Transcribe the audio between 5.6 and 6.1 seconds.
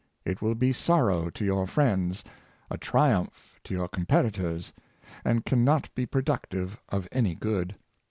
not be